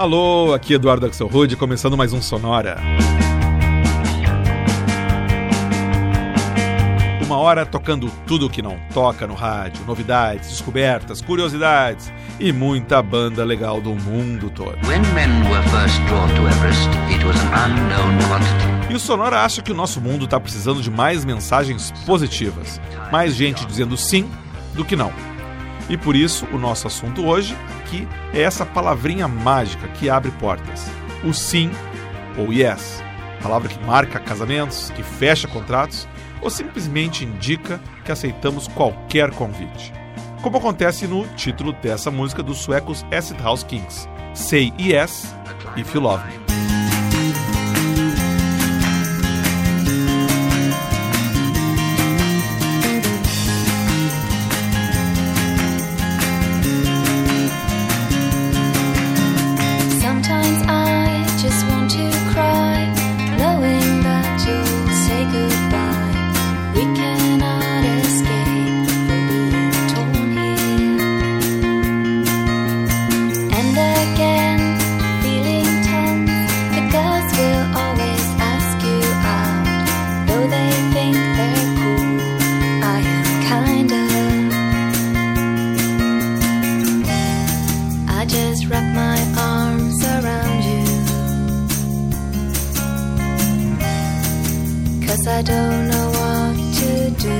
Alô, 0.00 0.54
aqui 0.54 0.72
Eduardo 0.72 1.04
Axelrod, 1.04 1.54
começando 1.56 1.94
mais 1.94 2.14
um 2.14 2.22
Sonora. 2.22 2.78
Uma 7.22 7.36
hora 7.36 7.66
tocando 7.66 8.10
tudo 8.26 8.46
o 8.46 8.50
que 8.50 8.62
não 8.62 8.80
toca 8.94 9.26
no 9.26 9.34
rádio, 9.34 9.84
novidades, 9.84 10.48
descobertas, 10.48 11.20
curiosidades 11.20 12.10
e 12.38 12.50
muita 12.50 13.02
banda 13.02 13.44
legal 13.44 13.78
do 13.78 13.94
mundo 13.94 14.48
todo. 14.48 14.78
e 18.88 18.94
o 18.94 18.98
Sonora 18.98 19.44
acha 19.44 19.60
que 19.60 19.70
o 19.70 19.74
nosso 19.74 20.00
mundo 20.00 20.24
está 20.24 20.40
precisando 20.40 20.80
de 20.80 20.90
mais 20.90 21.26
mensagens 21.26 21.92
positivas, 22.06 22.80
mais 23.12 23.34
gente 23.34 23.66
dizendo 23.66 23.98
sim 23.98 24.26
do 24.72 24.82
que 24.82 24.96
não. 24.96 25.12
E 25.90 25.96
por 25.98 26.16
isso 26.16 26.46
o 26.54 26.58
nosso 26.58 26.86
assunto 26.86 27.26
hoje 27.26 27.54
aqui 27.90 28.08
é 28.32 28.42
essa 28.42 28.64
palavrinha 28.64 29.26
mágica 29.26 29.88
que 29.88 30.08
abre 30.08 30.30
portas. 30.32 30.86
O 31.24 31.34
sim 31.34 31.70
ou 32.38 32.52
yes. 32.52 33.02
Palavra 33.42 33.68
que 33.68 33.84
marca 33.84 34.20
casamentos, 34.20 34.90
que 34.90 35.02
fecha 35.02 35.48
contratos 35.48 36.06
ou 36.40 36.48
simplesmente 36.48 37.24
indica 37.24 37.80
que 38.04 38.12
aceitamos 38.12 38.68
qualquer 38.68 39.30
convite. 39.32 39.92
Como 40.40 40.56
acontece 40.56 41.06
no 41.06 41.26
título 41.28 41.72
dessa 41.72 42.10
música 42.10 42.42
dos 42.42 42.58
suecos 42.58 43.04
Acid 43.12 43.40
House 43.40 43.64
Kings: 43.64 44.08
Say 44.34 44.72
Yes 44.78 45.34
If 45.76 45.94
You 45.94 46.00
Love 46.00 46.24
Me. 46.26 46.69
Cause 95.20 95.28
I 95.28 95.42
don't 95.42 95.88
know 95.88 96.06
what 96.16 96.56
to 96.80 97.10
do. 97.20 97.38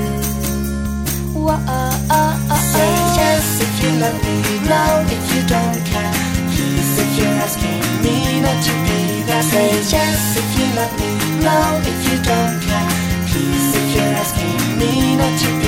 Whoa, 1.33 1.49
oh, 1.49 1.65
uh, 1.65 1.65
oh, 1.65 2.13
uh, 2.13 2.37
oh. 2.37 2.53
Uh, 2.53 2.61
Say 2.61 2.93
yes 3.17 3.57
if 3.65 3.73
you 3.81 3.89
love 3.97 4.21
me 4.21 4.37
No 4.69 5.01
if 5.09 5.25
you 5.33 5.41
don't 5.49 5.81
care. 5.89 6.13
Please 6.53 6.93
if 7.01 7.17
you're 7.17 7.41
asking 7.41 7.81
me 8.05 8.41
not 8.45 8.61
to 8.65 8.73
be 8.85 9.23
there. 9.25 9.41
Say 9.41 9.69
yes 9.97 10.37
if 10.37 10.49
you 10.59 10.67
love 10.77 10.93
me 11.01 11.09
No 11.41 11.57
if 11.81 11.99
you 12.05 12.17
don't 12.21 12.61
care. 12.61 12.89
Please 13.33 13.73
if 13.73 13.95
you're 13.95 14.13
asking 14.13 14.77
me 14.77 15.15
not 15.17 15.33
to 15.41 15.60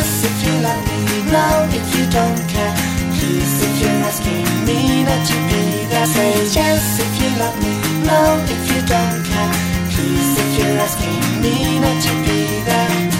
Yes, 0.00 0.24
if 0.24 0.46
you 0.46 0.54
love 0.62 0.82
me, 0.88 1.30
No, 1.30 1.68
if 1.78 1.88
you 1.94 2.06
don't 2.08 2.40
care. 2.48 2.74
Please 3.16 3.62
if 3.66 3.82
you're 3.82 4.02
asking 4.08 4.48
me 4.64 5.04
not 5.04 5.26
to 5.28 5.36
be 5.48 5.84
there. 5.92 6.06
Say 6.06 6.32
yes 6.56 7.00
if 7.04 7.12
you 7.20 7.28
love 7.38 7.58
me, 7.62 7.74
No, 8.08 8.20
if 8.48 8.62
you 8.72 8.80
don't 8.88 9.20
care. 9.30 9.52
Please 9.92 10.32
if 10.42 10.58
you're 10.58 10.78
asking 10.86 11.42
me 11.42 11.80
not 11.84 12.00
to 12.00 12.12
be 12.24 12.40
there. 12.64 13.10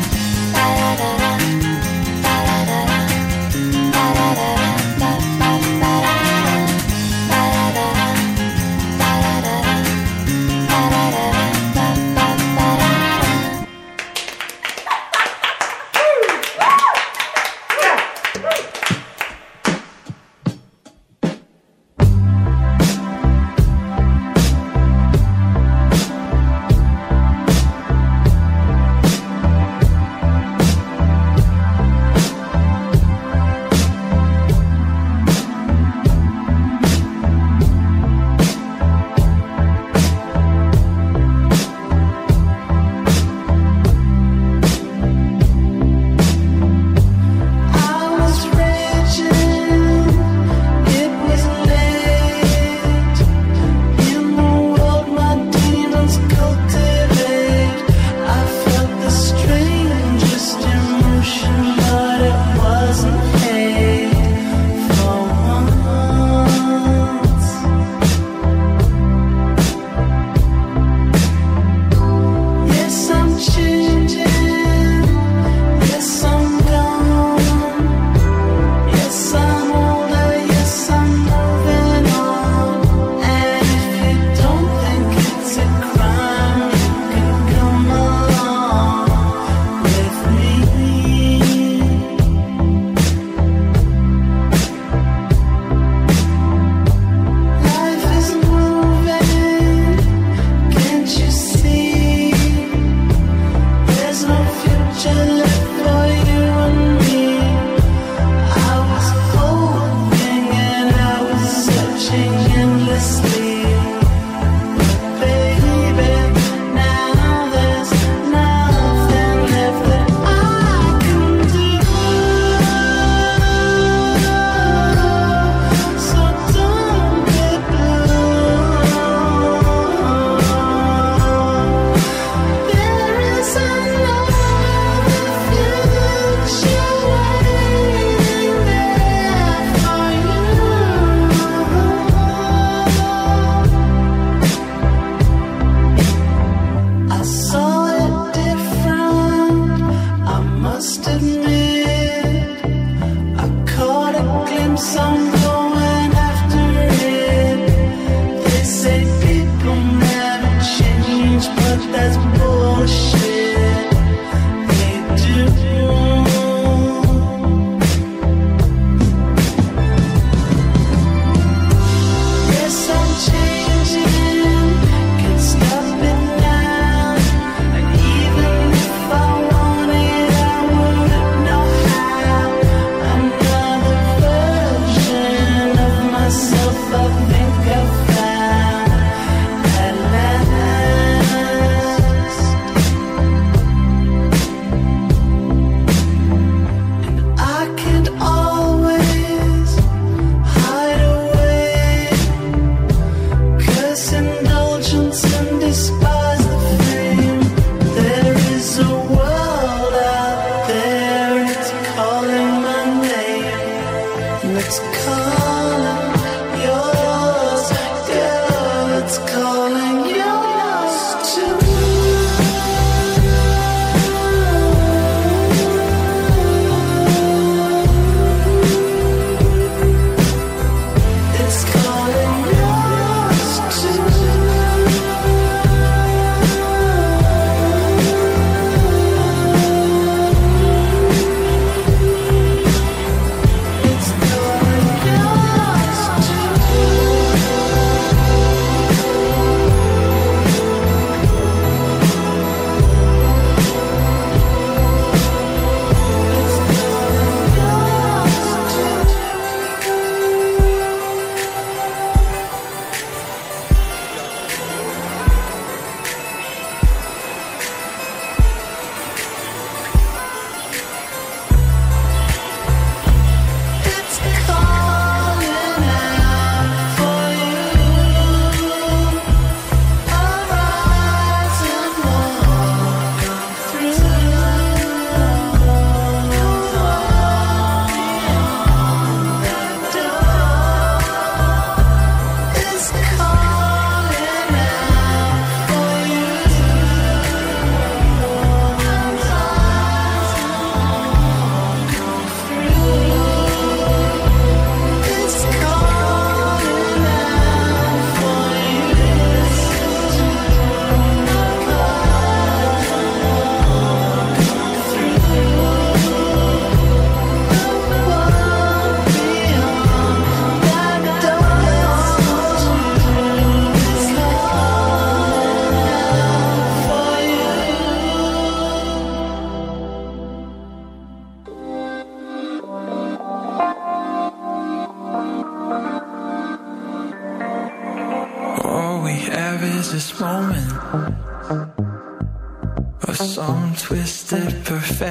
La 0.55 0.65
la 0.79 0.91
la 1.01 1.11
la. 1.21 1.40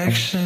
Action. 0.10 0.39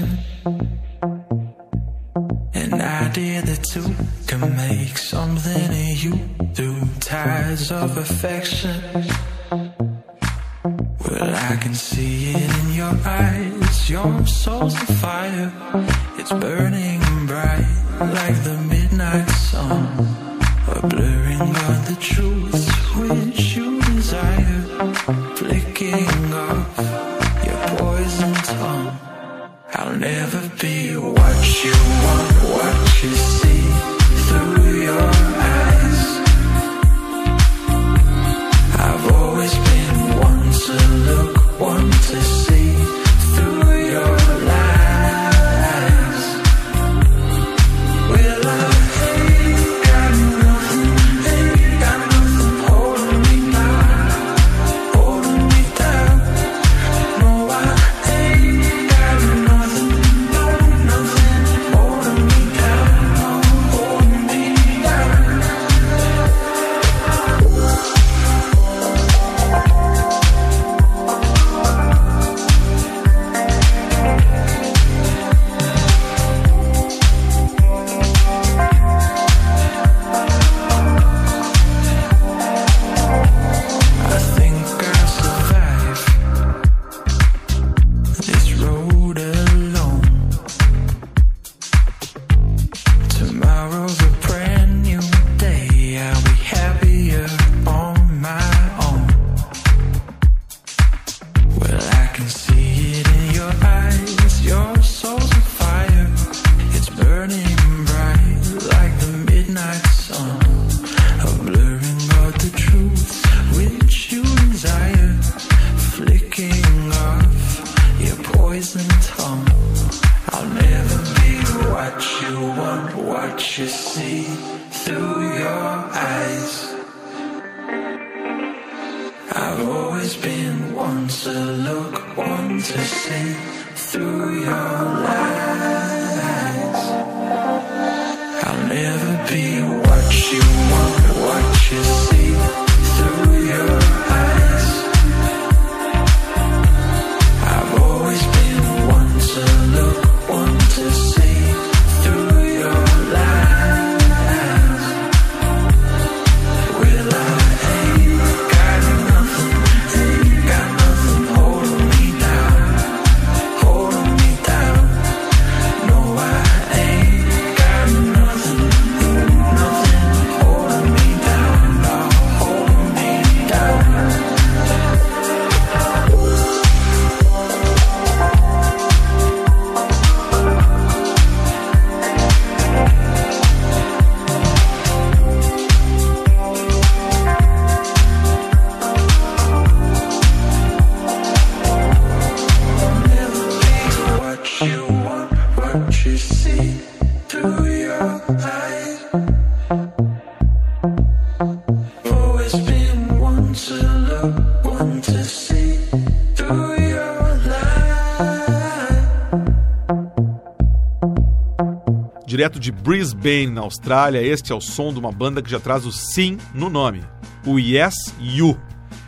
Direto 212.43 212.59
de 212.59 212.73
Brisbane, 212.73 213.47
na 213.47 213.61
Austrália, 213.61 214.21
este 214.21 214.51
é 214.51 214.55
o 214.55 214.59
som 214.59 214.91
de 214.91 214.99
uma 214.99 215.13
banda 215.13 215.41
que 215.41 215.49
já 215.49 215.61
traz 215.61 215.85
o 215.85 215.93
sim 215.93 216.37
no 216.53 216.69
nome, 216.69 217.01
o 217.45 217.57
Yes 217.57 217.93
You, 218.19 218.59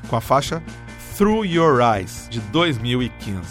com 0.08 0.16
a 0.16 0.22
faixa 0.22 0.64
Through 1.18 1.46
Your 1.46 1.82
Eyes, 1.82 2.30
de 2.32 2.40
2015. 2.40 3.42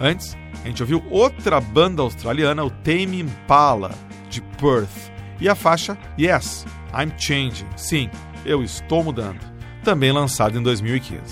Antes, 0.00 0.36
a 0.64 0.66
gente 0.66 0.82
ouviu 0.82 1.00
outra 1.10 1.60
banda 1.60 2.02
australiana, 2.02 2.64
o 2.64 2.70
Tame 2.70 3.20
Impala, 3.20 3.92
de 4.28 4.42
Perth, 4.60 5.12
e 5.40 5.48
a 5.48 5.54
faixa 5.54 5.96
Yes, 6.18 6.66
I'm 6.92 7.12
Changing, 7.16 7.68
sim, 7.76 8.10
eu 8.44 8.64
estou 8.64 9.04
mudando, 9.04 9.38
também 9.84 10.10
lançada 10.10 10.58
em 10.58 10.62
2015. 10.62 11.22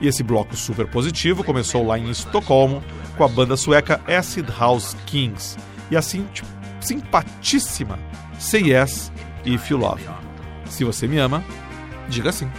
E 0.00 0.08
esse 0.08 0.22
bloco 0.22 0.56
super 0.56 0.88
positivo 0.88 1.44
começou 1.44 1.86
lá 1.86 1.98
em 1.98 2.08
Estocolmo 2.08 2.82
com 3.18 3.24
a 3.24 3.28
banda 3.28 3.54
sueca 3.54 4.00
Acid 4.06 4.48
House 4.58 4.96
Kings. 5.04 5.58
E 5.90 5.96
a 5.96 6.00
sim- 6.82 6.98
simpaticíssima 6.98 7.98
Say 8.38 8.72
Yes 8.72 9.12
If 9.44 9.70
You 9.70 9.78
Love. 9.78 10.02
Se 10.68 10.84
você 10.84 11.06
me 11.06 11.18
ama, 11.18 11.44
diga 12.08 12.32
sim. 12.32 12.50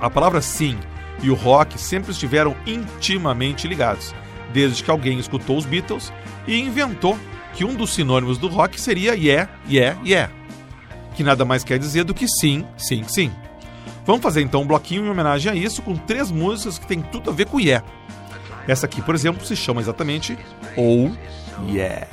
A 0.00 0.10
palavra 0.10 0.40
sim 0.40 0.78
e 1.22 1.30
o 1.30 1.34
rock 1.34 1.78
sempre 1.78 2.10
estiveram 2.12 2.54
intimamente 2.66 3.66
ligados, 3.68 4.14
desde 4.52 4.82
que 4.82 4.90
alguém 4.90 5.18
escutou 5.18 5.56
os 5.56 5.64
Beatles 5.64 6.12
e 6.46 6.60
inventou 6.60 7.18
que 7.54 7.64
um 7.64 7.74
dos 7.74 7.94
sinônimos 7.94 8.36
do 8.36 8.48
rock 8.48 8.80
seria 8.80 9.14
yeah, 9.14 9.48
yeah, 9.68 9.98
yeah, 10.04 10.32
que 11.14 11.22
nada 11.22 11.44
mais 11.44 11.62
quer 11.62 11.78
dizer 11.78 12.04
do 12.04 12.12
que 12.12 12.26
sim, 12.28 12.66
sim, 12.76 13.04
sim. 13.06 13.30
Vamos 14.04 14.22
fazer 14.22 14.42
então 14.42 14.62
um 14.62 14.66
bloquinho 14.66 15.06
em 15.06 15.08
homenagem 15.08 15.52
a 15.52 15.54
isso 15.54 15.80
com 15.80 15.94
três 15.94 16.30
músicas 16.30 16.78
que 16.78 16.86
tem 16.86 17.00
tudo 17.00 17.30
a 17.30 17.32
ver 17.32 17.46
com 17.46 17.60
yeah. 17.60 17.86
Essa 18.66 18.86
aqui, 18.86 19.00
por 19.00 19.14
exemplo, 19.14 19.44
se 19.46 19.54
chama 19.54 19.80
exatamente 19.80 20.36
Oh 20.76 21.10
Yeah. 21.70 22.08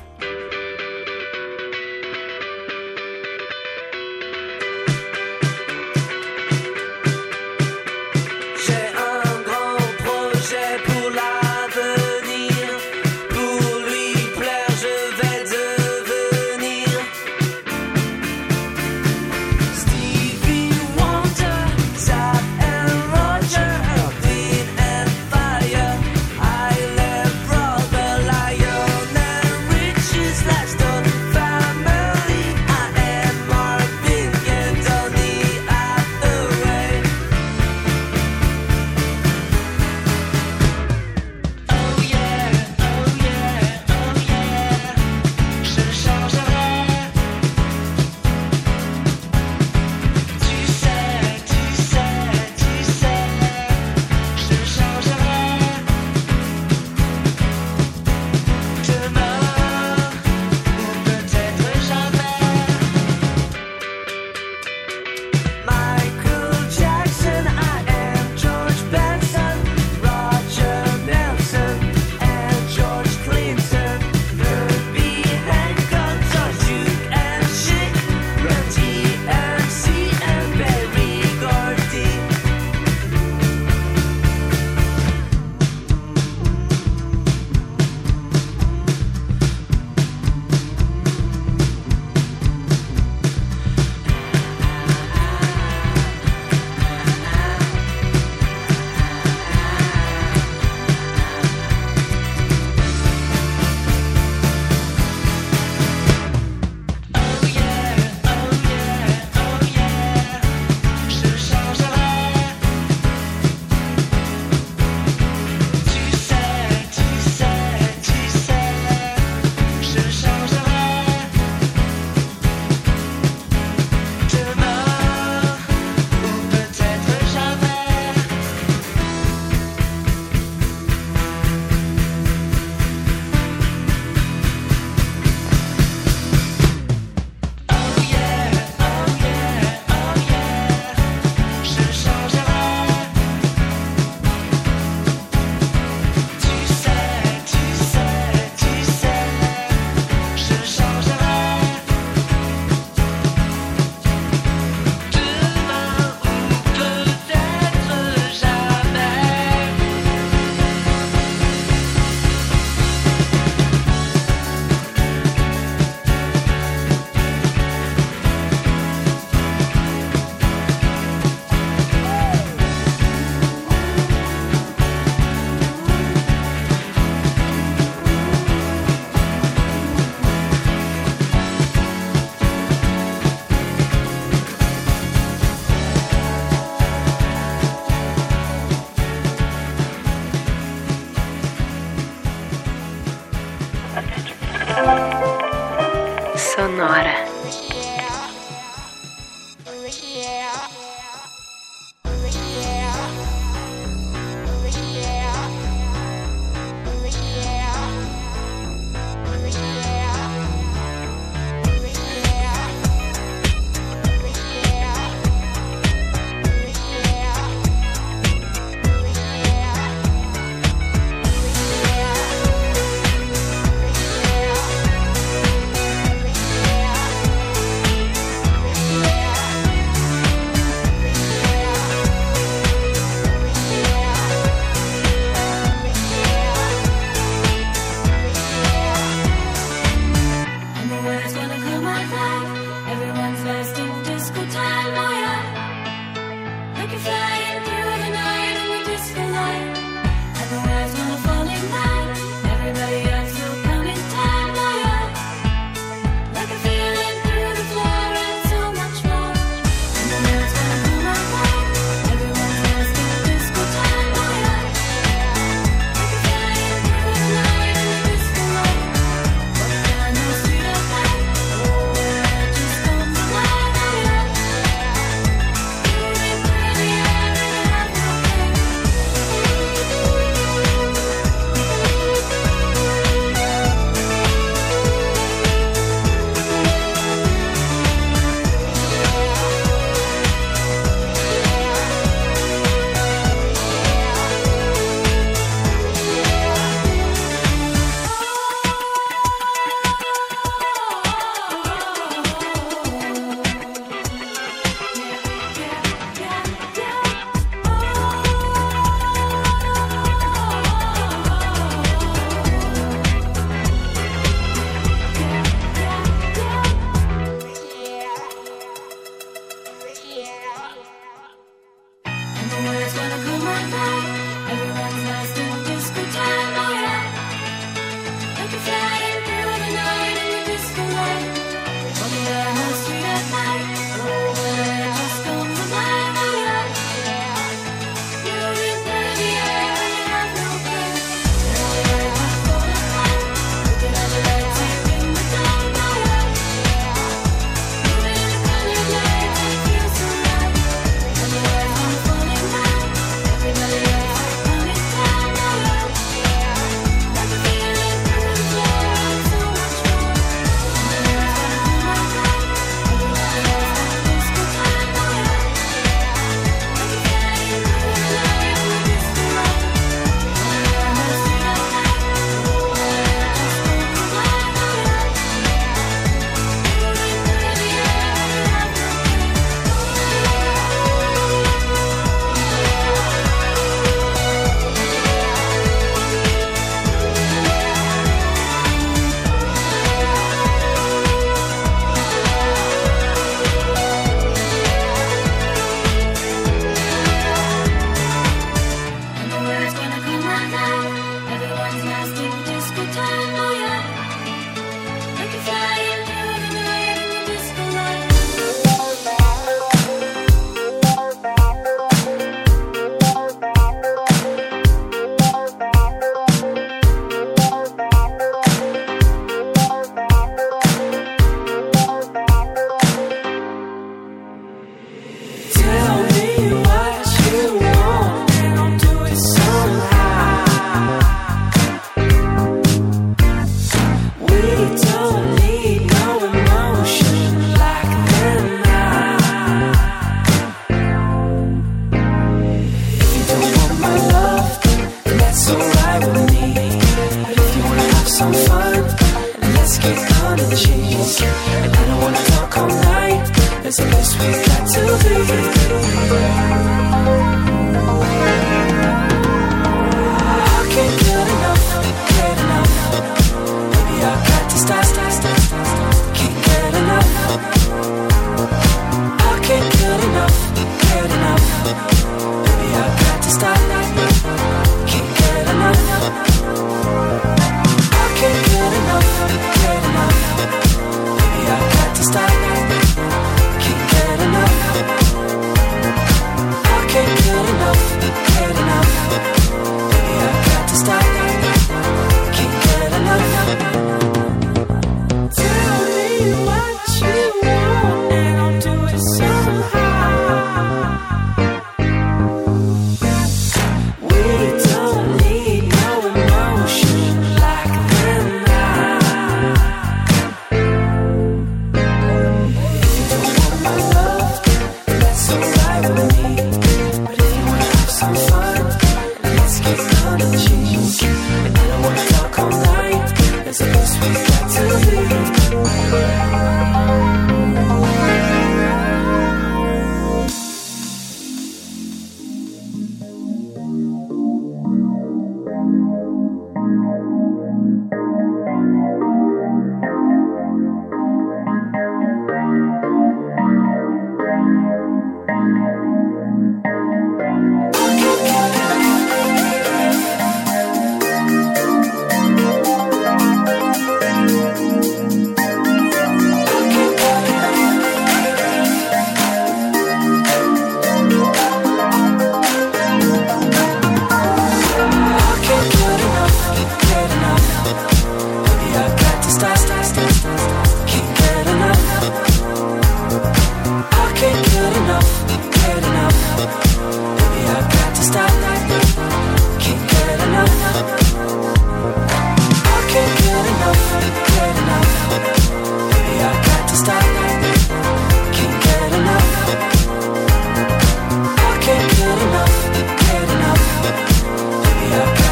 Nora. 196.77 197.40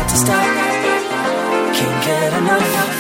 to 0.10 0.18
stop. 0.18 0.44
Can't 1.76 2.04
get 2.04 2.34
enough. 2.34 2.99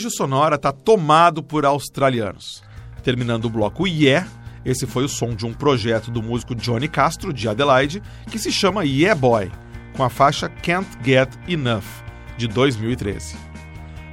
Hoje 0.00 0.06
o 0.06 0.10
Sonora 0.10 0.56
tá 0.56 0.72
tomado 0.72 1.42
por 1.42 1.66
australianos. 1.66 2.62
Terminando 3.02 3.44
o 3.44 3.50
bloco 3.50 3.86
Yeah, 3.86 4.26
esse 4.64 4.86
foi 4.86 5.04
o 5.04 5.08
som 5.08 5.34
de 5.34 5.44
um 5.44 5.52
projeto 5.52 6.10
do 6.10 6.22
músico 6.22 6.54
Johnny 6.54 6.88
Castro, 6.88 7.34
de 7.34 7.46
Adelaide, 7.46 8.02
que 8.30 8.38
se 8.38 8.50
chama 8.50 8.82
Yeah 8.82 9.14
Boy, 9.14 9.52
com 9.94 10.02
a 10.02 10.08
faixa 10.08 10.48
Can't 10.48 10.88
Get 11.04 11.28
Enough, 11.46 11.84
de 12.38 12.48
2013. 12.48 13.36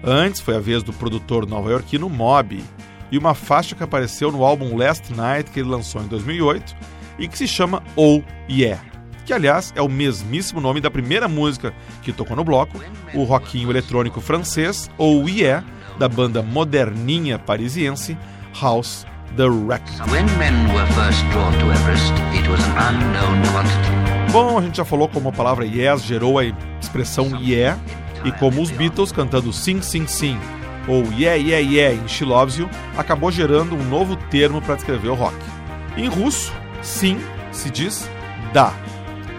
Antes 0.04 0.42
foi 0.42 0.58
a 0.58 0.60
vez 0.60 0.84
do 0.84 0.92
produtor 0.92 1.48
nova-iorquino 1.48 2.10
Moby, 2.10 2.62
e 3.10 3.18
uma 3.18 3.34
faixa 3.34 3.74
que 3.74 3.84
apareceu 3.84 4.30
no 4.30 4.44
álbum 4.44 4.76
Last 4.76 5.14
Night, 5.14 5.52
que 5.52 5.62
ele 5.62 5.70
lançou 5.70 6.02
em 6.02 6.08
2008, 6.08 6.76
e 7.18 7.30
que 7.30 7.38
se 7.38 7.48
chama 7.48 7.82
Oh 7.96 8.22
Yeah, 8.50 8.84
que 9.26 9.32
aliás 9.32 9.72
é 9.74 9.82
o 9.82 9.88
mesmíssimo 9.88 10.60
nome 10.60 10.82
da 10.82 10.92
primeira 10.92 11.30
música 11.30 11.74
que 12.02 12.12
tocou 12.12 12.36
no 12.36 12.44
bloco, 12.44 12.78
o 13.14 13.24
rockinho 13.24 13.70
eletrônico 13.70 14.20
francês 14.20 14.90
Oh 14.98 15.26
Yeah, 15.30 15.66
da 15.98 16.08
banda 16.08 16.42
moderninha 16.42 17.40
parisiense 17.40 18.18
House 18.60 19.06
The 19.36 19.46
Wreck. 19.46 19.84
Bom, 24.32 24.58
a 24.58 24.62
gente 24.62 24.78
já 24.78 24.86
falou 24.86 25.08
como 25.08 25.30
a 25.30 25.32
palavra 25.32 25.66
yes 25.66 26.04
gerou 26.04 26.40
a 26.40 26.46
expressão 26.80 27.40
yeah, 27.42 27.80
e 28.24 28.32
como 28.32 28.62
os 28.62 28.72
Beatles 28.72 29.12
cantando 29.12 29.52
sim, 29.54 29.82
sim, 29.82 30.08
sim, 30.08 30.40
ou 30.88 31.04
yeah, 31.14 31.36
yeah, 31.36 31.58
yeah 31.58 31.94
em 31.94 32.08
She 32.08 32.26
Loves 32.26 32.58
You, 32.58 32.70
acabou 32.98 33.32
gerando 33.32 33.76
um 33.76 33.84
novo 33.84 34.16
termo 34.30 34.62
para 34.62 34.76
descrever 34.76 35.10
o 35.10 35.16
rock. 35.16 35.36
Em 35.96 36.08
russo, 36.08 36.52
sim 36.82 37.20
se 37.52 37.70
diz 37.70 38.10
dá. 38.54 38.74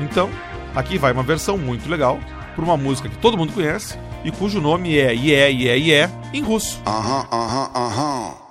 Então, 0.00 0.30
aqui 0.74 0.98
vai 0.98 1.12
uma 1.12 1.22
versão 1.22 1.56
muito 1.56 1.88
legal 1.88 2.18
para 2.54 2.64
uma 2.64 2.76
música 2.76 3.08
que 3.08 3.18
todo 3.18 3.36
mundo 3.36 3.52
conhece 3.52 3.98
e 4.24 4.30
cujo 4.30 4.60
nome 4.60 4.98
é 4.98 5.12
Yeah, 5.12 5.48
Yeah, 5.48 5.76
Yeah 5.76 6.28
em 6.32 6.42
russo. 6.42 6.80
Uh-huh, 6.86 7.26
uh-huh, 7.30 7.70
uh-huh. 7.74 8.47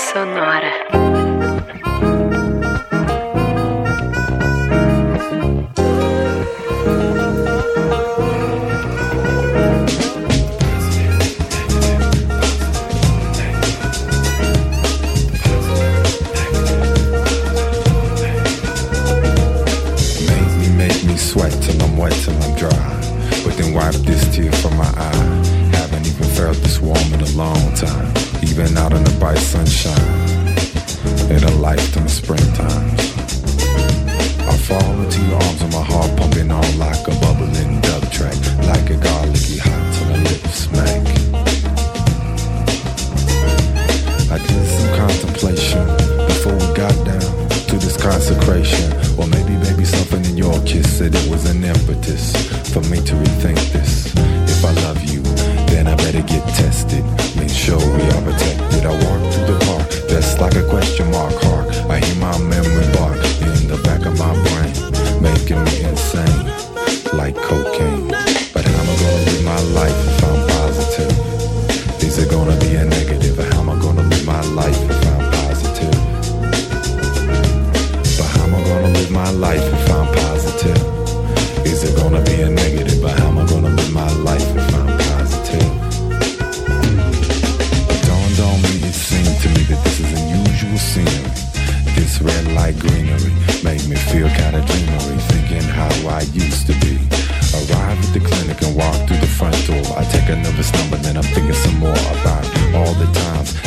sonora. 0.00 1.19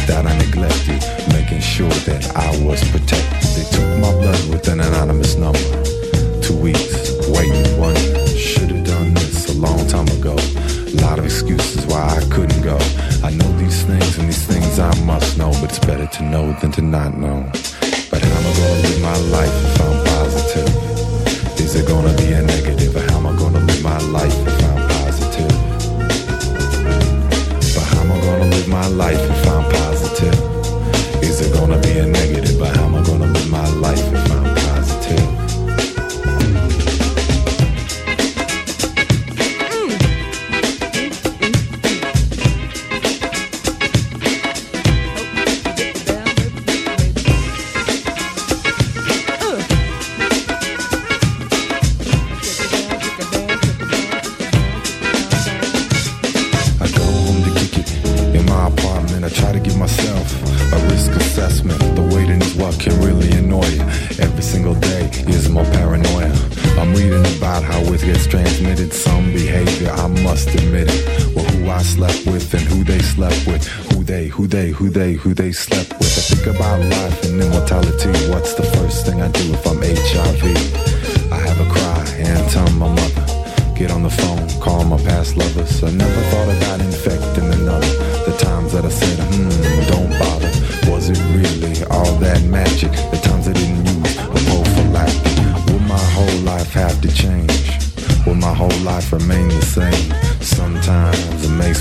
that 0.07 0.25
I 0.25 0.37
neglected, 0.37 0.99
making 1.31 1.61
sure 1.61 1.95
that 2.07 2.35
I 2.35 2.49
was 2.63 2.79
protected. 2.91 3.41
They 3.55 3.65
took 3.71 3.87
my 3.99 4.11
blood 4.11 4.41
with 4.49 4.67
an 4.67 4.79
anonymous 4.81 5.35
number. 5.35 5.59
Two 6.41 6.57
weeks, 6.57 7.11
waiting 7.29 7.79
one. 7.79 7.95
Should've 8.35 8.83
done 8.83 9.13
this 9.13 9.49
a 9.49 9.57
long 9.57 9.87
time 9.87 10.07
ago. 10.19 10.35
A 10.35 10.97
lot 11.01 11.19
of 11.19 11.25
excuses 11.25 11.85
why 11.85 12.03
I 12.17 12.21
couldn't 12.33 12.61
go. 12.61 12.77
I 13.23 13.31
know 13.31 13.49
these 13.57 13.83
things 13.83 14.17
and 14.17 14.27
these 14.27 14.45
things 14.45 14.79
I 14.79 14.93
must 15.05 15.37
know, 15.37 15.51
but 15.61 15.69
it's 15.71 15.79
better 15.79 16.07
to 16.07 16.23
know 16.23 16.53
than 16.59 16.71
to 16.73 16.81
not 16.81 17.17
know. 17.17 17.32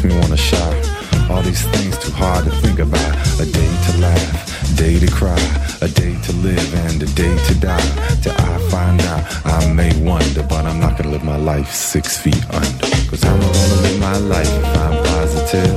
Makes 0.03 0.14
me 0.14 0.20
wanna 0.20 0.36
shout. 0.36 1.30
All 1.30 1.42
these 1.42 1.62
things 1.68 1.96
too 1.98 2.12
hard 2.12 2.44
to 2.44 2.50
think 2.62 2.78
about. 2.78 3.14
A 3.40 3.46
day 3.46 3.72
to 3.86 3.98
laugh, 3.98 4.76
day 4.76 4.98
to 4.98 5.07
cry, 5.07 5.38
a 5.80 5.88
day 5.88 6.16
to 6.22 6.32
live 6.32 6.74
and 6.86 7.03
a 7.03 7.07
day 7.07 7.36
to 7.46 7.55
die. 7.55 7.90
Till 8.22 8.32
I 8.32 8.59
find 8.70 9.00
out, 9.03 9.22
I 9.46 9.72
may 9.72 9.92
wonder, 10.03 10.42
but 10.42 10.64
I'm 10.66 10.80
not 10.80 10.96
gonna 10.96 11.11
live 11.11 11.24
my 11.24 11.36
life 11.36 11.70
six 11.72 12.18
feet 12.18 12.42
under. 12.50 12.86
Cause 13.09 13.22
how 13.22 13.34
am 13.34 13.40
I 13.40 13.53
gonna 13.53 13.82
live 13.82 14.00
my 14.00 14.16
life 14.18 14.53
if 14.62 14.76
I'm 14.84 15.05
positive? 15.05 15.76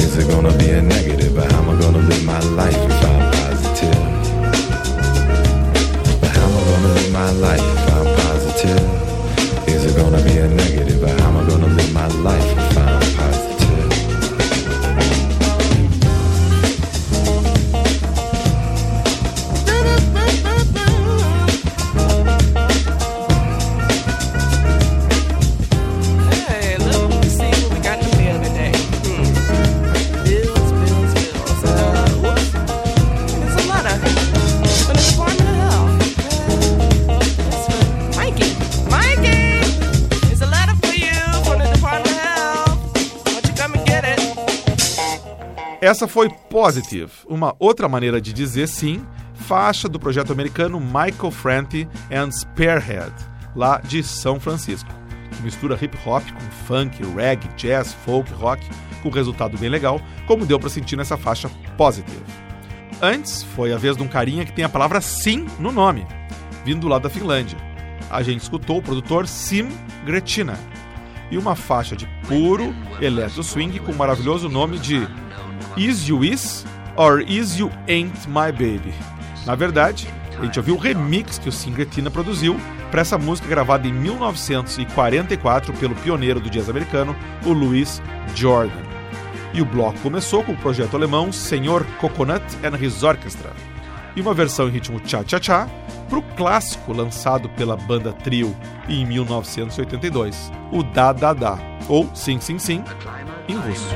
Is 0.00 0.16
it 0.18 0.28
gonna 0.28 0.56
be 0.58 0.70
a 0.70 0.82
negative? 0.82 1.34
But 1.34 1.50
how 1.52 1.62
am 1.62 1.70
I 1.70 1.80
gonna 1.80 1.98
live 1.98 2.24
my 2.24 2.40
life 2.60 2.76
if 2.76 3.04
I'm 3.04 3.30
positive? 3.38 3.98
But 6.20 6.30
how 6.36 6.46
am 6.48 6.56
I 6.58 6.62
gonna 6.70 6.92
live 6.98 7.12
my 7.12 7.30
life 7.46 7.66
if 7.74 7.94
I'm 7.94 8.06
positive? 8.22 9.68
Is 9.68 9.84
it 9.84 9.96
gonna 9.96 10.22
be 10.22 10.38
a 10.38 10.48
negative? 10.48 10.85
Essa 45.86 46.08
foi 46.08 46.28
Positive, 46.28 47.12
uma 47.28 47.54
outra 47.60 47.88
maneira 47.88 48.20
de 48.20 48.32
dizer 48.32 48.66
sim, 48.66 49.06
faixa 49.34 49.88
do 49.88 50.00
projeto 50.00 50.32
americano 50.32 50.80
Michael 50.80 51.30
Franti 51.30 51.88
and 52.10 52.32
Spearhead, 52.32 53.12
lá 53.54 53.78
de 53.78 54.02
São 54.02 54.40
Francisco. 54.40 54.90
Que 55.30 55.44
mistura 55.44 55.78
hip 55.80 55.96
hop 56.04 56.24
com 56.28 56.50
funk, 56.66 57.00
reggae, 57.14 57.46
jazz, 57.56 57.94
folk, 58.04 58.28
rock, 58.32 58.68
com 59.00 59.10
resultado 59.10 59.56
bem 59.56 59.68
legal, 59.68 60.00
como 60.26 60.44
deu 60.44 60.58
pra 60.58 60.68
sentir 60.68 60.96
nessa 60.96 61.16
faixa 61.16 61.48
Positive. 61.76 62.20
Antes, 63.00 63.44
foi 63.44 63.72
a 63.72 63.78
vez 63.78 63.96
de 63.96 64.02
um 64.02 64.08
carinha 64.08 64.44
que 64.44 64.52
tem 64.52 64.64
a 64.64 64.68
palavra 64.68 65.00
sim 65.00 65.46
no 65.56 65.70
nome, 65.70 66.04
vindo 66.64 66.88
lá 66.88 66.98
da 66.98 67.08
Finlândia. 67.08 67.58
A 68.10 68.24
gente 68.24 68.42
escutou 68.42 68.78
o 68.78 68.82
produtor 68.82 69.28
Sim 69.28 69.68
Gretina 70.04 70.58
e 71.30 71.38
uma 71.38 71.54
faixa 71.54 71.94
de 71.94 72.08
puro 72.26 72.74
electro 73.00 73.44
swing 73.44 73.78
com 73.78 73.92
o 73.92 73.96
maravilhoso 73.96 74.48
nome 74.48 74.80
de 74.80 75.06
Is 75.76 76.08
You 76.08 76.24
Is 76.24 76.64
or 76.96 77.20
Is 77.20 77.58
You 77.58 77.70
Ain't 77.88 78.26
My 78.28 78.52
Baby. 78.52 78.94
Na 79.44 79.54
verdade, 79.54 80.08
a 80.38 80.44
gente 80.44 80.58
ouviu 80.58 80.74
o 80.74 80.78
remix 80.78 81.38
que 81.38 81.48
o 81.48 81.52
Sim 81.52 81.72
Gretina 81.72 82.10
produziu 82.10 82.56
para 82.90 83.00
essa 83.00 83.18
música 83.18 83.48
gravada 83.48 83.86
em 83.86 83.92
1944 83.92 85.72
pelo 85.74 85.94
pioneiro 85.96 86.40
do 86.40 86.50
jazz 86.50 86.68
americano, 86.68 87.14
o 87.44 87.52
Louis 87.52 88.02
Jordan. 88.34 88.84
E 89.52 89.60
o 89.60 89.64
bloco 89.64 89.98
começou 90.00 90.42
com 90.42 90.52
o 90.52 90.56
projeto 90.56 90.96
alemão 90.96 91.32
Senhor 91.32 91.84
Coconut 92.00 92.44
and 92.62 92.76
His 92.82 93.02
Orchestra, 93.02 93.52
e 94.14 94.20
uma 94.20 94.34
versão 94.34 94.68
em 94.68 94.72
ritmo 94.72 95.00
cha-cha-cha 95.04 95.68
para 96.08 96.18
o 96.18 96.22
clássico 96.22 96.92
lançado 96.92 97.48
pela 97.50 97.76
banda 97.76 98.12
Trio 98.12 98.56
em 98.88 99.04
1982, 99.04 100.50
o 100.72 100.82
Da 100.82 101.12
Da 101.12 101.32
Da, 101.32 101.58
ou 101.88 102.08
Sim 102.14 102.40
Sim 102.40 102.58
Sim, 102.58 102.84
em 103.48 103.54
russo. 103.54 103.94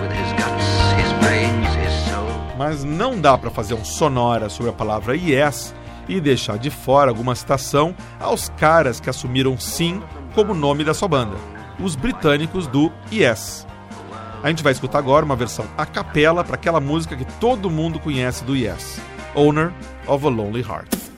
Mas 2.57 2.85
não 2.85 3.19
dá 3.19 3.39
para 3.39 3.51
fazer 3.51 3.75
um 3.75 3.85
sonora 3.85 4.49
sobre 4.49 4.71
a 4.71 4.75
palavra 4.75 5.17
yes 5.17 5.75
e 6.09 6.21
deixar 6.21 6.59
de 6.59 6.71
fora 6.71 7.11
alguma 7.11 7.35
citação 7.35 7.95
aos 8.19 8.49
caras 8.51 9.01
que 9.01 9.09
assumiram 9.09 9.59
sim 9.59 10.03
como 10.35 10.55
nome 10.55 10.85
da 10.85 10.93
sua 10.93 11.09
banda, 11.09 11.37
os 11.79 11.97
britânicos 11.97 12.67
do 12.67 12.93
Yes. 13.13 13.67
A 14.43 14.49
gente 14.49 14.63
vai 14.63 14.73
escutar 14.73 14.99
agora 14.99 15.25
uma 15.25 15.37
versão 15.37 15.67
a 15.77 15.85
capela 15.85 16.43
para 16.43 16.55
aquela 16.55 16.81
música 16.81 17.17
que 17.17 17.25
todo 17.39 17.71
mundo 17.71 17.99
conhece 17.99 18.45
do 18.45 18.57
Yes, 18.57 19.01
Owner 19.35 19.73
of 20.07 20.27
a 20.27 20.31
Lonely 20.31 20.63
Heart. 20.63 21.10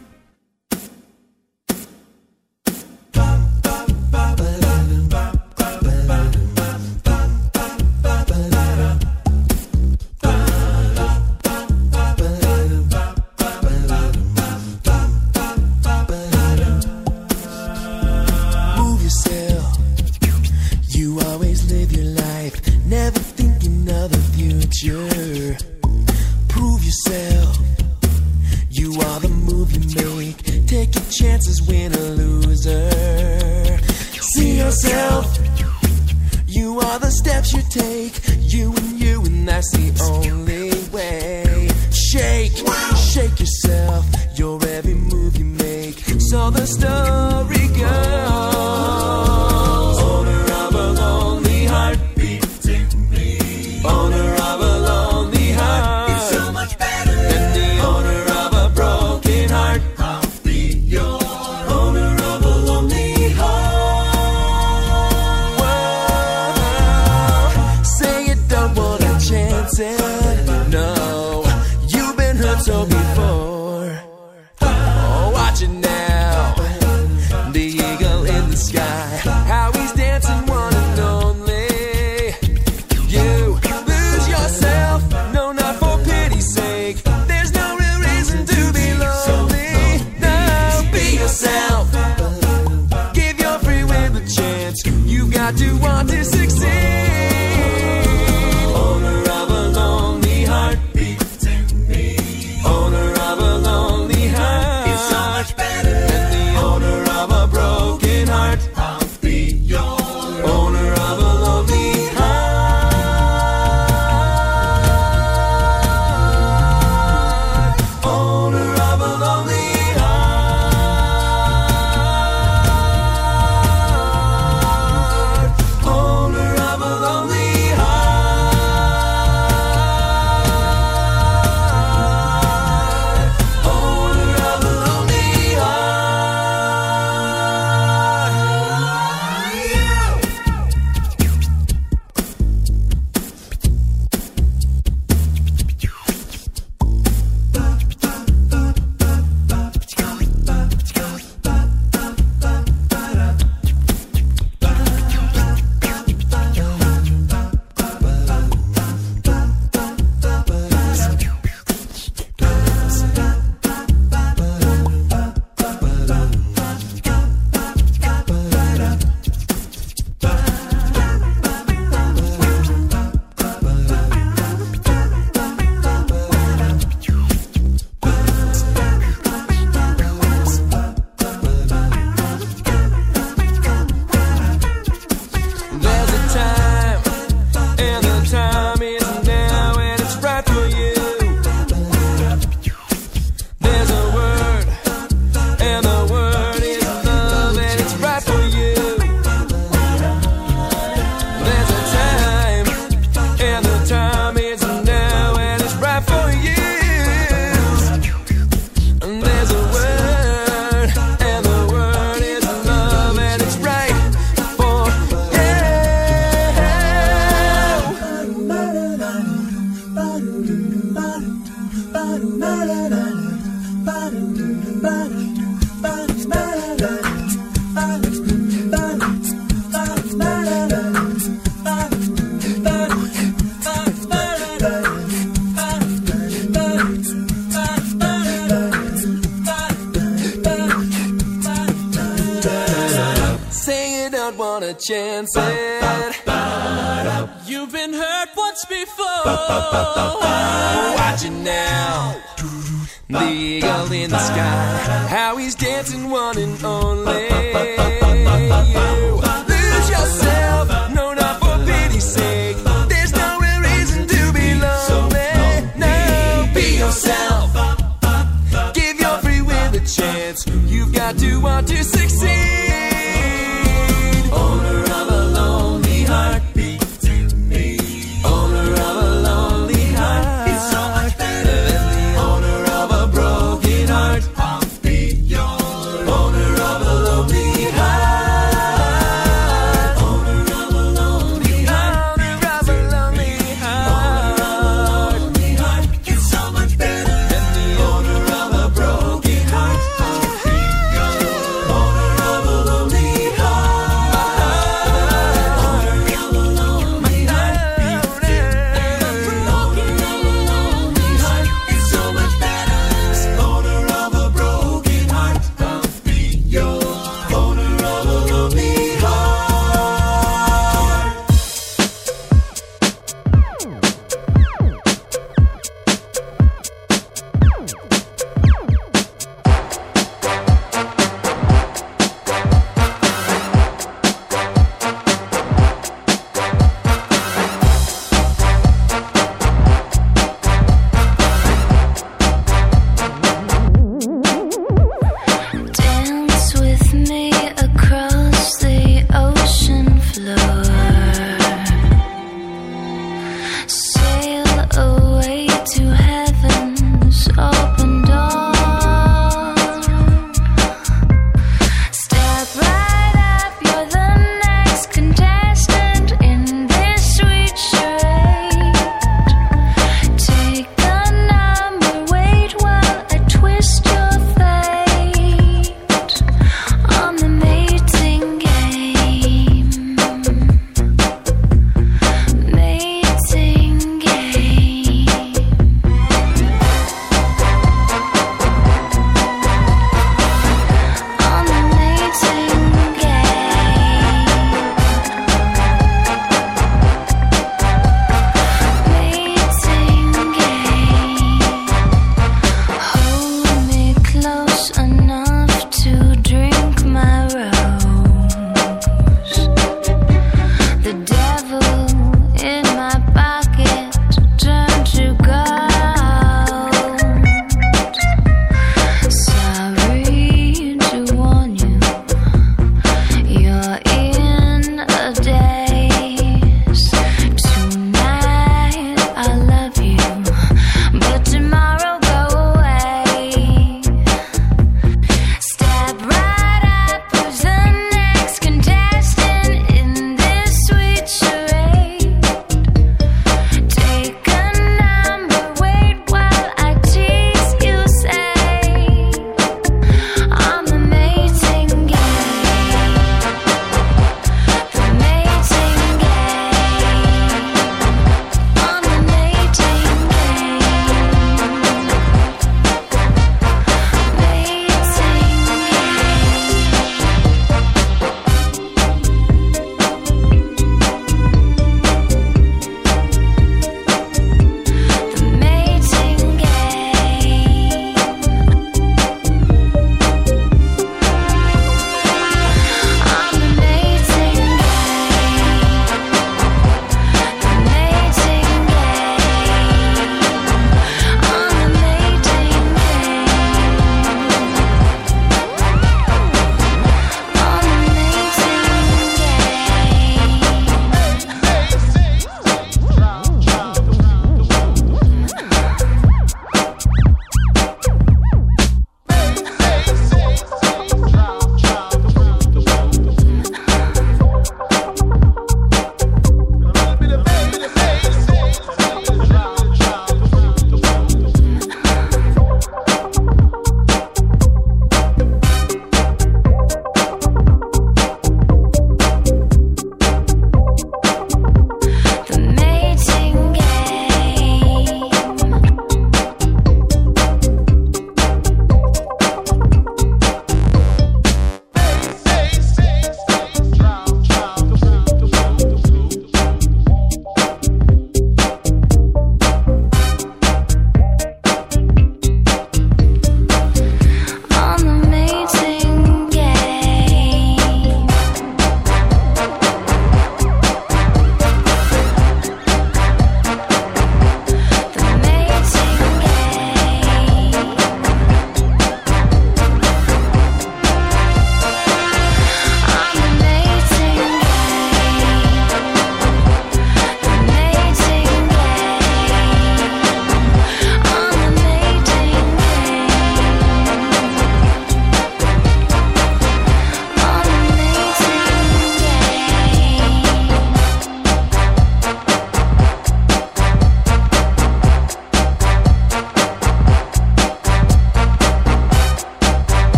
Want 271.43 271.66
to 271.68 271.82
succeed. 271.84 272.51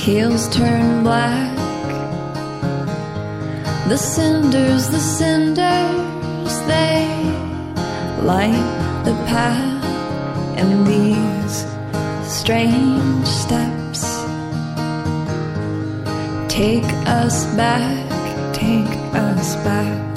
Heels 0.00 0.48
turn 0.48 1.02
black. 1.02 1.54
The 3.88 3.98
cinders, 3.98 4.88
the 4.88 4.98
cinders, 4.98 6.52
they 6.66 7.04
light 8.22 9.02
the 9.04 9.14
path, 9.28 9.84
and 10.56 10.86
these 10.86 11.56
strange 12.26 13.26
steps 13.26 14.00
take 16.48 16.90
us 17.06 17.44
back, 17.54 18.54
take 18.54 18.96
us 19.14 19.54
back. 19.56 20.09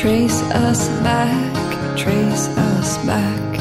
Trace 0.00 0.40
us 0.52 0.88
back, 1.02 1.94
trace 1.94 2.48
us 2.56 2.96
back. 3.04 3.59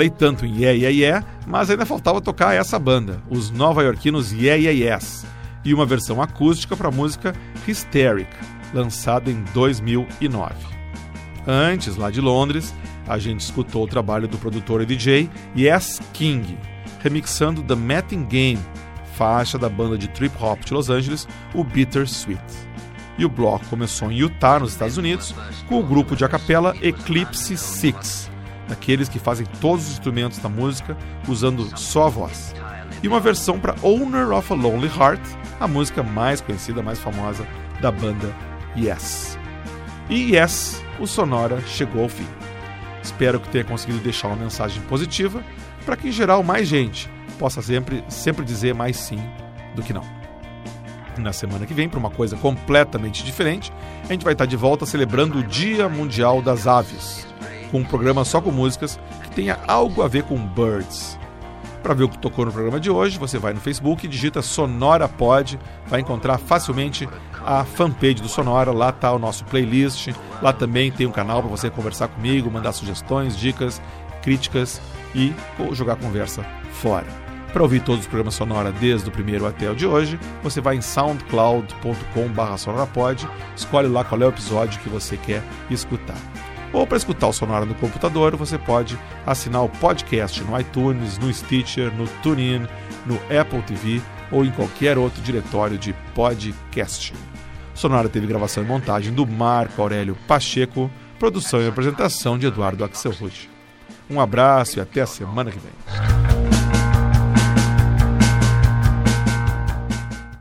Falei 0.00 0.08
tanto 0.08 0.46
em 0.46 0.62
Yeah 0.62 0.72
Yeah 0.72 0.88
Yeah, 0.88 1.26
mas 1.46 1.68
ainda 1.68 1.84
faltava 1.84 2.22
tocar 2.22 2.54
essa 2.54 2.78
banda, 2.78 3.22
os 3.28 3.50
nova-iorquinos 3.50 4.32
Yeah 4.32 4.54
Yeah 4.54 4.96
Yes, 4.96 5.26
e 5.62 5.74
uma 5.74 5.84
versão 5.84 6.22
acústica 6.22 6.74
para 6.74 6.88
a 6.88 6.90
música 6.90 7.34
Hysteric, 7.68 8.30
lançada 8.72 9.30
em 9.30 9.44
2009. 9.52 10.54
Antes, 11.46 11.96
lá 11.96 12.10
de 12.10 12.18
Londres, 12.18 12.74
a 13.06 13.18
gente 13.18 13.40
escutou 13.40 13.84
o 13.84 13.86
trabalho 13.86 14.26
do 14.26 14.38
produtor 14.38 14.80
e 14.80 14.86
DJ 14.86 15.28
Yes 15.54 16.00
King, 16.14 16.56
remixando 17.00 17.62
The 17.62 17.74
Matting 17.74 18.24
Game, 18.24 18.60
faixa 19.16 19.58
da 19.58 19.68
banda 19.68 19.98
de 19.98 20.08
trip 20.08 20.34
hop 20.42 20.64
de 20.64 20.72
Los 20.72 20.88
Angeles, 20.88 21.28
o 21.54 21.62
Bitter 21.62 22.04
Sweet. 22.04 22.40
E 23.18 23.24
o 23.26 23.28
bloco 23.28 23.66
começou 23.66 24.10
em 24.10 24.16
Utah, 24.16 24.60
nos 24.60 24.72
Estados 24.72 24.96
Unidos, 24.96 25.34
com 25.68 25.78
o 25.78 25.86
grupo 25.86 26.16
de 26.16 26.24
acapela 26.24 26.74
Eclipse 26.80 27.54
Six, 27.58 28.29
daqueles 28.70 29.08
que 29.08 29.18
fazem 29.18 29.44
todos 29.60 29.86
os 29.86 29.92
instrumentos 29.92 30.38
da 30.38 30.48
música 30.48 30.96
usando 31.28 31.76
só 31.76 32.06
a 32.06 32.08
voz. 32.08 32.54
E 33.02 33.08
uma 33.08 33.20
versão 33.20 33.58
para 33.58 33.74
Owner 33.82 34.30
of 34.30 34.52
a 34.52 34.56
Lonely 34.56 34.88
Heart, 34.88 35.20
a 35.58 35.68
música 35.68 36.02
mais 36.02 36.40
conhecida, 36.40 36.82
mais 36.82 36.98
famosa 36.98 37.46
da 37.82 37.90
banda 37.90 38.34
Yes. 38.76 39.38
E 40.08 40.36
Yes, 40.36 40.82
o 40.98 41.06
Sonora 41.06 41.60
chegou 41.66 42.04
ao 42.04 42.08
fim. 42.08 42.26
Espero 43.02 43.40
que 43.40 43.48
tenha 43.48 43.64
conseguido 43.64 43.98
deixar 43.98 44.28
uma 44.28 44.36
mensagem 44.36 44.80
positiva 44.82 45.42
para 45.84 45.96
que, 45.96 46.08
em 46.08 46.12
geral, 46.12 46.42
mais 46.42 46.68
gente 46.68 47.10
possa 47.38 47.62
sempre, 47.62 48.04
sempre 48.08 48.44
dizer 48.44 48.74
mais 48.74 48.96
sim 48.96 49.18
do 49.74 49.82
que 49.82 49.92
não. 49.92 50.04
Na 51.18 51.32
semana 51.32 51.66
que 51.66 51.74
vem, 51.74 51.88
para 51.88 51.98
uma 51.98 52.10
coisa 52.10 52.36
completamente 52.36 53.24
diferente, 53.24 53.72
a 54.04 54.12
gente 54.12 54.24
vai 54.24 54.34
estar 54.34 54.46
de 54.46 54.56
volta 54.56 54.86
celebrando 54.86 55.38
o 55.38 55.42
Dia 55.42 55.88
Mundial 55.88 56.40
das 56.40 56.66
Aves, 56.66 57.26
com 57.70 57.78
um 57.78 57.84
programa 57.84 58.24
só 58.24 58.40
com 58.40 58.50
músicas 58.50 58.98
que 59.22 59.30
tenha 59.30 59.58
algo 59.66 60.02
a 60.02 60.08
ver 60.08 60.24
com 60.24 60.36
birds. 60.36 61.18
Para 61.82 61.94
ver 61.94 62.04
o 62.04 62.08
que 62.10 62.18
tocou 62.18 62.44
no 62.44 62.52
programa 62.52 62.78
de 62.78 62.90
hoje, 62.90 63.18
você 63.18 63.38
vai 63.38 63.54
no 63.54 63.60
Facebook, 63.60 64.06
digita 64.06 64.42
Sonora 64.42 65.08
Pod, 65.08 65.58
vai 65.86 66.00
encontrar 66.00 66.36
facilmente 66.36 67.08
a 67.46 67.64
fanpage 67.64 68.16
do 68.16 68.28
Sonora, 68.28 68.70
lá 68.70 68.90
está 68.90 69.10
o 69.12 69.18
nosso 69.18 69.46
playlist, 69.46 70.08
lá 70.42 70.52
também 70.52 70.90
tem 70.92 71.06
um 71.06 71.10
canal 71.10 71.40
para 71.40 71.50
você 71.50 71.70
conversar 71.70 72.08
comigo, 72.08 72.50
mandar 72.50 72.72
sugestões, 72.72 73.34
dicas, 73.34 73.80
críticas 74.20 74.78
e 75.14 75.32
co- 75.56 75.74
jogar 75.74 75.96
conversa 75.96 76.44
fora. 76.74 77.06
Para 77.50 77.62
ouvir 77.62 77.80
todos 77.80 78.02
os 78.02 78.06
programas 78.06 78.34
Sonora 78.34 78.70
desde 78.72 79.08
o 79.08 79.12
primeiro 79.12 79.46
até 79.46 79.70
o 79.70 79.74
de 79.74 79.86
hoje, 79.86 80.20
você 80.42 80.60
vai 80.60 80.76
em 80.76 80.82
soundcloud.com.br 80.82 82.56
sonorapod, 82.58 83.26
escolhe 83.56 83.88
lá 83.88 84.04
qual 84.04 84.20
é 84.22 84.26
o 84.26 84.28
episódio 84.28 84.78
que 84.80 84.88
você 84.88 85.16
quer 85.16 85.42
escutar. 85.70 86.16
Ou 86.72 86.86
para 86.86 86.96
escutar 86.96 87.26
o 87.26 87.32
Sonora 87.32 87.64
no 87.64 87.74
computador, 87.74 88.36
você 88.36 88.56
pode 88.56 88.98
assinar 89.26 89.64
o 89.64 89.68
podcast 89.68 90.42
no 90.44 90.58
iTunes, 90.58 91.18
no 91.18 91.32
Stitcher, 91.32 91.92
no 91.92 92.06
TuneIn, 92.22 92.66
no 93.04 93.16
Apple 93.34 93.62
TV 93.62 94.00
ou 94.30 94.44
em 94.44 94.50
qualquer 94.50 94.96
outro 94.96 95.20
diretório 95.22 95.76
de 95.76 95.92
podcast. 96.14 97.12
Sonora 97.74 98.08
teve 98.08 98.26
gravação 98.26 98.62
e 98.62 98.66
montagem 98.66 99.12
do 99.12 99.26
Marco 99.26 99.80
Aurélio 99.82 100.16
Pacheco, 100.28 100.90
produção 101.18 101.60
e 101.60 101.68
apresentação 101.68 102.38
de 102.38 102.46
Eduardo 102.46 102.84
Axelrod. 102.84 103.50
Um 104.08 104.20
abraço 104.20 104.78
e 104.78 104.80
até 104.80 105.00
a 105.00 105.06
semana 105.06 105.50
que 105.50 105.58
vem. 105.58 106.39